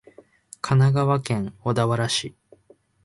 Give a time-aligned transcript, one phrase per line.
[0.61, 2.33] 神奈川県小田原市